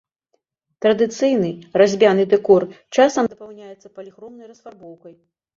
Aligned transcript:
Традыцыйны 0.85 1.51
разьбяны 1.81 2.23
дэкор 2.33 2.65
часам 2.99 3.23
дапаўняецца 3.35 3.87
паліхромнай 3.99 4.45
расфарбоўкай. 4.53 5.13